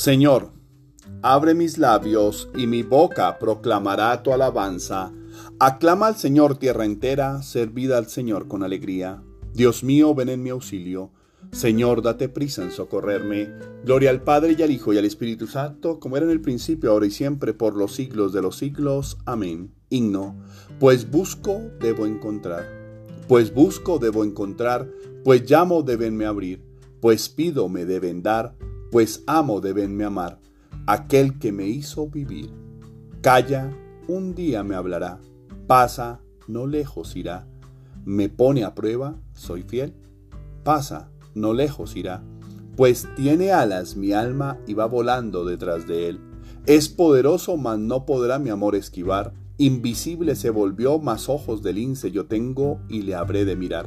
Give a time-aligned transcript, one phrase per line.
[0.00, 0.52] Señor,
[1.20, 5.12] abre mis labios y mi boca proclamará tu alabanza.
[5.58, 9.22] Aclama al Señor tierra entera, servida al Señor con alegría.
[9.52, 11.10] Dios mío, ven en mi auxilio.
[11.52, 13.50] Señor, date prisa en socorrerme.
[13.84, 16.92] Gloria al Padre y al Hijo y al Espíritu Santo, como era en el principio,
[16.92, 19.18] ahora y siempre, por los siglos de los siglos.
[19.26, 19.74] Amén.
[19.90, 20.34] Himno.
[20.78, 22.64] Pues busco, debo encontrar.
[23.28, 24.88] Pues busco, debo encontrar.
[25.24, 26.64] Pues llamo, debenme abrir.
[27.02, 28.54] Pues pido, me deben dar
[28.90, 30.38] pues amo debenme amar,
[30.86, 32.50] aquel que me hizo vivir.
[33.20, 33.72] Calla,
[34.08, 35.20] un día me hablará,
[35.66, 37.46] pasa, no lejos irá.
[38.04, 39.94] Me pone a prueba, soy fiel,
[40.64, 42.22] pasa, no lejos irá.
[42.76, 46.20] Pues tiene alas mi alma y va volando detrás de él.
[46.66, 49.32] Es poderoso, mas no podrá mi amor esquivar.
[49.58, 53.86] Invisible se volvió, mas ojos de lince yo tengo y le habré de mirar.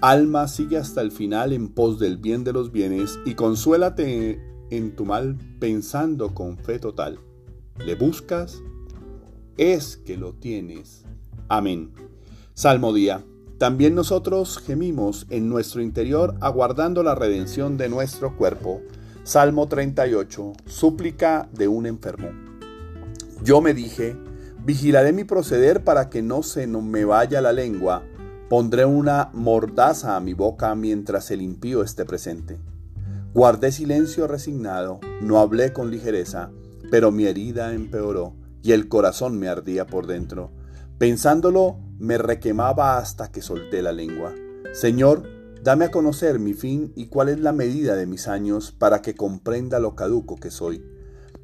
[0.00, 4.94] Alma, sigue hasta el final en pos del bien de los bienes y consuélate en
[4.94, 7.18] tu mal pensando con fe total.
[7.78, 8.62] ¿Le buscas?
[9.56, 11.04] Es que lo tienes.
[11.48, 11.92] Amén.
[12.54, 13.24] Salmo día.
[13.58, 18.82] También nosotros gemimos en nuestro interior aguardando la redención de nuestro cuerpo.
[19.22, 20.52] Salmo 38.
[20.66, 22.30] Súplica de un enfermo.
[23.42, 24.16] Yo me dije,
[24.64, 28.02] Vigilaré mi proceder para que no se me vaya la lengua.
[28.48, 32.58] Pondré una mordaza a mi boca mientras el impío esté presente.
[33.32, 36.50] Guardé silencio resignado, no hablé con ligereza,
[36.90, 40.52] pero mi herida empeoró y el corazón me ardía por dentro.
[40.98, 44.32] Pensándolo, me requemaba hasta que solté la lengua.
[44.72, 45.28] Señor,
[45.62, 49.14] dame a conocer mi fin y cuál es la medida de mis años para que
[49.14, 50.84] comprenda lo caduco que soy.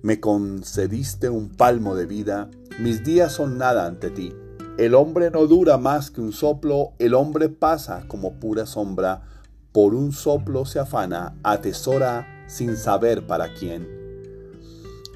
[0.03, 4.32] Me concediste un palmo de vida mis días son nada ante ti.
[4.80, 9.20] El hombre no dura más que un soplo, el hombre pasa como pura sombra.
[9.72, 13.86] Por un soplo se afana, atesora sin saber para quién.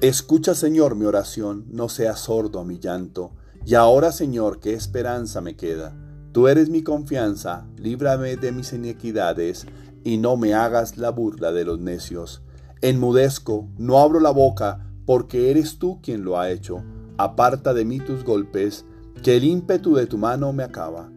[0.01, 3.31] Escucha, Señor, mi oración, no seas sordo a mi llanto.
[3.65, 5.95] Y ahora, Señor, qué esperanza me queda.
[6.31, 9.65] Tú eres mi confianza, líbrame de mis iniquidades,
[10.03, 12.43] y no me hagas la burla de los necios.
[12.81, 16.83] Enmudezco, no abro la boca, porque eres tú quien lo ha hecho
[17.17, 18.85] Aparta de mí tus golpes,
[19.25, 21.09] que el ímpetu de tu mano me acaba.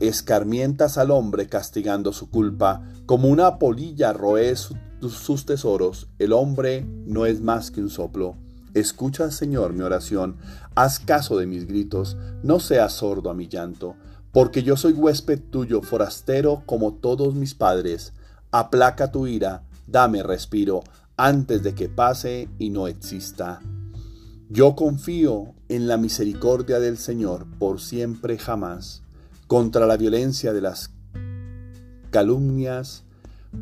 [0.00, 6.08] Escarmientas al hombre castigando su culpa, como una polilla roe sus tesoros.
[6.18, 8.38] El hombre no es más que un soplo.
[8.72, 10.38] Escucha, Señor, mi oración,
[10.74, 13.94] haz caso de mis gritos, no seas sordo a mi llanto,
[14.32, 18.14] porque yo soy huésped tuyo, forastero como todos mis padres.
[18.52, 20.82] Aplaca tu ira, dame respiro,
[21.18, 23.60] antes de que pase y no exista.
[24.52, 29.04] Yo confío en la misericordia del Señor por siempre jamás,
[29.46, 30.92] contra la violencia de las
[32.10, 33.04] calumnias,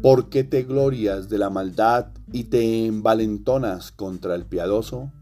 [0.01, 5.13] porque te glorias de la maldad y te envalentonas contra el piadoso.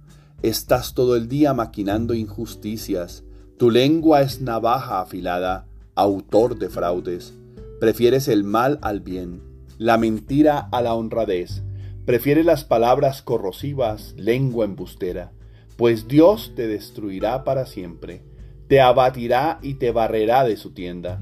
[0.40, 3.24] Estás todo el día maquinando injusticias,
[3.58, 5.66] tu lengua es navaja afilada,
[5.96, 7.34] autor de fraudes.
[7.80, 9.42] Prefieres el mal al bien,
[9.78, 11.64] la mentira a la honradez,
[12.04, 15.32] prefieres las palabras corrosivas, lengua embustera
[15.76, 18.22] pues Dios te destruirá para siempre,
[18.68, 21.20] te abatirá y te barrerá de su tienda,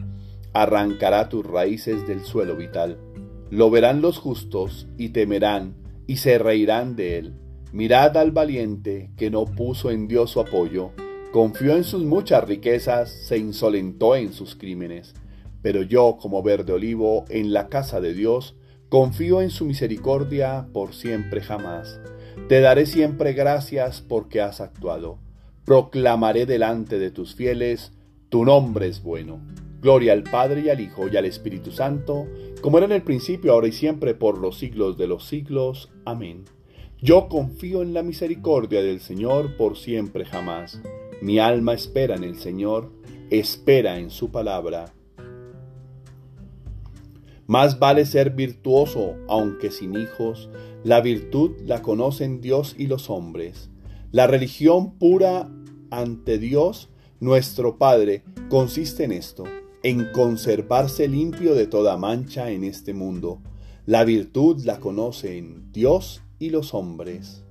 [0.52, 2.98] arrancará tus raíces del suelo vital.
[3.50, 5.74] Lo verán los justos y temerán
[6.06, 7.34] y se reirán de él.
[7.72, 10.92] Mirad al valiente que no puso en Dios su apoyo,
[11.32, 15.14] confió en sus muchas riquezas, se insolentó en sus crímenes.
[15.60, 18.54] Pero yo, como verde olivo, en la casa de Dios,
[18.88, 21.98] confío en su misericordia por siempre jamás.
[22.48, 25.18] Te daré siempre gracias porque has actuado.
[25.64, 27.92] Proclamaré delante de tus fieles,
[28.28, 29.40] tu nombre es bueno.
[29.80, 32.26] Gloria al Padre y al Hijo y al Espíritu Santo,
[32.60, 35.90] como era en el principio, ahora y siempre, por los siglos de los siglos.
[36.04, 36.44] Amén.
[37.00, 40.80] Yo confío en la misericordia del Señor por siempre jamás.
[41.20, 42.90] Mi alma espera en el Señor,
[43.30, 44.92] espera en su palabra.
[47.46, 50.48] Más vale ser virtuoso, aunque sin hijos.
[50.82, 53.70] La virtud la conocen Dios y los hombres.
[54.12, 55.50] La religión pura
[55.90, 56.88] ante Dios,
[57.20, 59.44] nuestro Padre, consiste en esto,
[59.82, 63.40] en conservarse limpio de toda mancha en este mundo.
[63.86, 67.44] La virtud la conocen Dios y los hombres.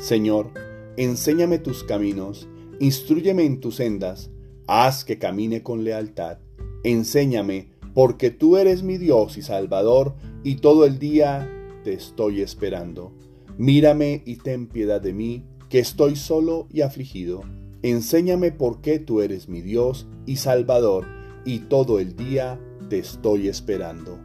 [0.00, 0.50] Señor,
[0.96, 2.48] enséñame tus caminos,
[2.80, 4.30] instruyeme en tus sendas,
[4.66, 6.38] haz que camine con lealtad.
[6.84, 10.14] Enséñame porque tú eres mi Dios y Salvador,
[10.44, 11.50] y todo el día
[11.82, 13.12] te estoy esperando.
[13.56, 17.40] Mírame y ten piedad de mí, que estoy solo y afligido.
[17.82, 21.06] Enséñame por qué tú eres mi Dios y Salvador,
[21.44, 24.20] y todo el día te estoy esperando.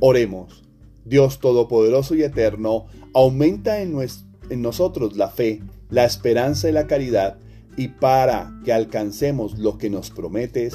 [0.00, 0.64] Oremos.
[1.04, 3.94] Dios Todopoderoso y Eterno, aumenta en,
[4.48, 5.60] en nosotros la fe,
[5.90, 7.36] la esperanza y la caridad,
[7.76, 10.74] y para que alcancemos lo que nos prometes,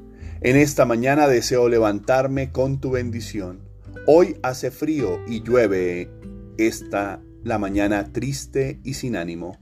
[0.43, 3.59] En esta mañana deseo levantarme con tu bendición.
[4.07, 6.09] Hoy hace frío y llueve.
[6.57, 9.59] Esta la mañana triste y sin ánimo.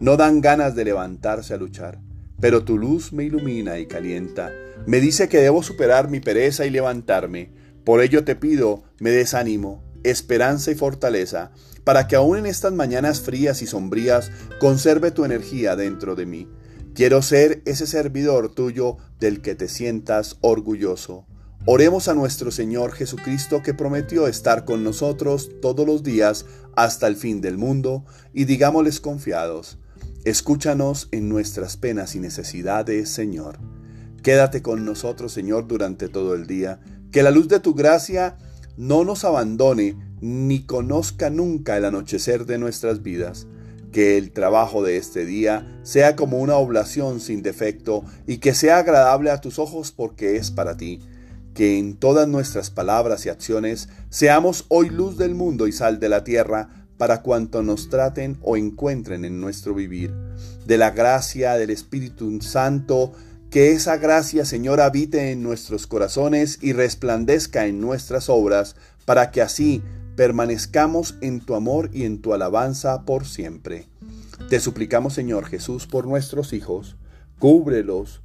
[0.00, 2.00] No dan ganas de levantarse a luchar,
[2.40, 4.50] pero tu luz me ilumina y calienta.
[4.84, 7.52] Me dice que debo superar mi pereza y levantarme.
[7.84, 11.52] Por ello te pido, me desánimo, esperanza y fortaleza,
[11.84, 16.48] para que aún en estas mañanas frías y sombrías conserve tu energía dentro de mí.
[16.96, 21.26] Quiero ser ese servidor tuyo del que te sientas orgulloso.
[21.66, 27.16] Oremos a nuestro Señor Jesucristo que prometió estar con nosotros todos los días hasta el
[27.16, 29.78] fin del mundo y digámosles confiados,
[30.24, 33.58] escúchanos en nuestras penas y necesidades, Señor.
[34.22, 36.80] Quédate con nosotros, Señor, durante todo el día,
[37.12, 38.38] que la luz de tu gracia
[38.78, 43.46] no nos abandone ni conozca nunca el anochecer de nuestras vidas.
[43.96, 48.76] Que el trabajo de este día sea como una oblación sin defecto y que sea
[48.76, 51.00] agradable a tus ojos porque es para ti.
[51.54, 56.10] Que en todas nuestras palabras y acciones seamos hoy luz del mundo y sal de
[56.10, 60.12] la tierra para cuanto nos traten o encuentren en nuestro vivir.
[60.66, 63.14] De la gracia del Espíritu Santo,
[63.50, 68.76] que esa gracia, Señor, habite en nuestros corazones y resplandezca en nuestras obras,
[69.06, 69.82] para que así
[70.16, 73.86] permanezcamos en tu amor y en tu alabanza por siempre.
[74.48, 76.96] Te suplicamos, Señor Jesús, por nuestros hijos,
[77.38, 78.22] cúbrelos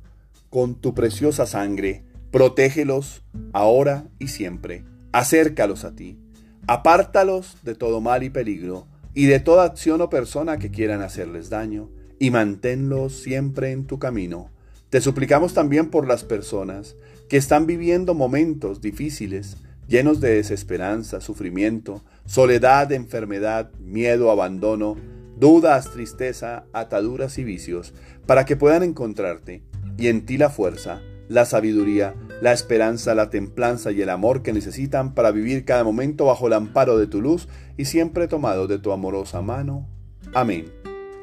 [0.50, 6.18] con tu preciosa sangre, protégelos ahora y siempre, acércalos a ti,
[6.66, 11.50] apártalos de todo mal y peligro, y de toda acción o persona que quieran hacerles
[11.50, 11.90] daño,
[12.20, 14.50] y manténlos siempre en tu camino.
[14.90, 16.96] Te suplicamos también por las personas
[17.28, 19.58] que están viviendo momentos difíciles,
[19.92, 24.96] llenos de desesperanza, sufrimiento, soledad, enfermedad, miedo, abandono,
[25.36, 27.94] dudas, tristeza, ataduras y vicios,
[28.26, 29.64] para que puedan encontrarte
[29.98, 34.54] y en ti la fuerza, la sabiduría, la esperanza, la templanza y el amor que
[34.54, 38.80] necesitan para vivir cada momento bajo el amparo de tu luz y siempre tomado de
[38.80, 39.90] tu amorosa mano.
[40.34, 40.72] Amén.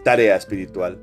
[0.05, 0.99] Tarea espiritual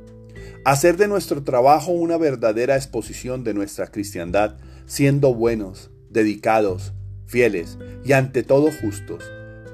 [0.66, 4.58] hacer de nuestro trabajo una verdadera exposición de nuestra cristiandad,
[4.88, 6.94] siendo buenos, dedicados,
[7.26, 9.24] fieles y ante todo justos.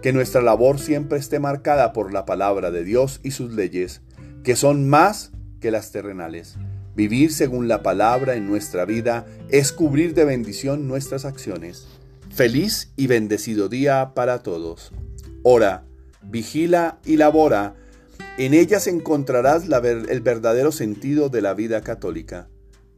[0.02, 4.02] Que nuestra labor siempre esté marcada por la palabra de Dios y sus leyes,
[4.44, 6.56] que son más que las terrenales.
[6.96, 11.88] Vivir según la palabra en nuestra vida es cubrir de bendición nuestras acciones.
[12.32, 14.92] Feliz y bendecido día para todos.
[15.44, 15.86] Ora,
[16.24, 17.76] vigila y labora
[18.38, 22.48] en ellas encontrarás el verdadero sentido de la vida católica.